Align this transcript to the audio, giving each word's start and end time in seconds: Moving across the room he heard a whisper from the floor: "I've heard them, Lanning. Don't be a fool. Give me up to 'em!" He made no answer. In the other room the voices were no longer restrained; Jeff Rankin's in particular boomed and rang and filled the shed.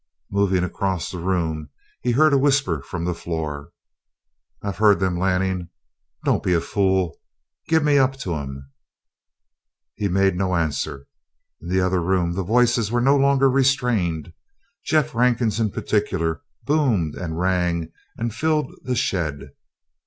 Moving 0.31 0.63
across 0.63 1.11
the 1.11 1.19
room 1.19 1.69
he 2.01 2.09
heard 2.13 2.33
a 2.33 2.37
whisper 2.39 2.81
from 2.81 3.05
the 3.05 3.13
floor: 3.13 3.69
"I've 4.63 4.77
heard 4.79 4.99
them, 4.99 5.15
Lanning. 5.15 5.69
Don't 6.25 6.41
be 6.41 6.55
a 6.55 6.59
fool. 6.59 7.19
Give 7.67 7.83
me 7.83 7.99
up 7.99 8.15
to 8.21 8.33
'em!" 8.33 8.71
He 9.93 10.07
made 10.07 10.35
no 10.35 10.55
answer. 10.55 11.05
In 11.61 11.69
the 11.69 11.81
other 11.81 12.01
room 12.01 12.33
the 12.33 12.41
voices 12.41 12.91
were 12.91 12.99
no 12.99 13.15
longer 13.15 13.47
restrained; 13.47 14.33
Jeff 14.83 15.13
Rankin's 15.13 15.59
in 15.59 15.69
particular 15.69 16.41
boomed 16.63 17.13
and 17.13 17.37
rang 17.39 17.91
and 18.17 18.33
filled 18.33 18.73
the 18.81 18.95
shed. 18.95 19.51